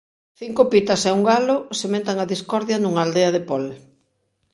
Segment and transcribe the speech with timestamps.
[0.39, 3.65] Cinco pitas e un galo sementan a discordia nunha aldea de Pol.